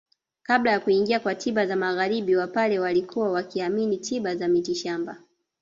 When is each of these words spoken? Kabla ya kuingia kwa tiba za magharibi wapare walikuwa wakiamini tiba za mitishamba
Kabla 0.43 0.71
ya 0.71 0.79
kuingia 0.79 1.19
kwa 1.19 1.35
tiba 1.35 1.65
za 1.67 1.75
magharibi 1.75 2.35
wapare 2.35 2.79
walikuwa 2.79 3.31
wakiamini 3.31 3.97
tiba 3.97 4.35
za 4.35 4.47
mitishamba 4.47 5.17